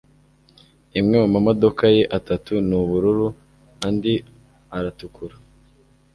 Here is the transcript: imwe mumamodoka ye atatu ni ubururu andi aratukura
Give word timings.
imwe 0.99 1.15
mumamodoka 1.21 1.83
ye 1.95 2.03
atatu 2.17 2.53
ni 2.67 2.75
ubururu 2.81 3.27
andi 3.87 4.13
aratukura 4.77 5.35